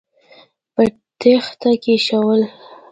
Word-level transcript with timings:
په 0.73 0.83
تېښته 1.19 1.71
کې 1.83 1.95
شول. 2.05 2.41